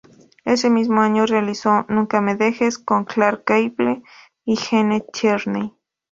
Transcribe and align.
Ese 0.45 0.71
mismo 0.71 1.01
año 1.03 1.27
realizó 1.27 1.85
"Nunca 1.87 2.21
me 2.21 2.33
dejes" 2.35 2.79
con 2.79 3.05
Clark 3.05 3.43
Gable 3.45 4.01
y 4.43 4.55
Gene 4.55 5.01
Tierney. 5.01 5.75